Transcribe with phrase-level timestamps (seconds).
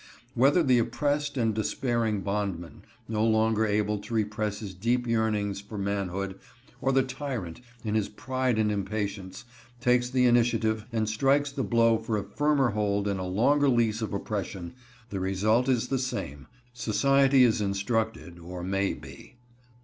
[0.33, 5.77] Whether the oppressed and despairing bondman, no longer able to repress his deep yearnings for
[5.77, 6.39] manhood,
[6.81, 9.45] or the tyrant, in his pride and impatience,
[9.79, 14.01] takes the initiative, and strikes the blow for a firmer hold and a longer lease
[14.01, 14.73] of oppression,
[15.11, 19.35] the result is the same,—society is instructed, or may be.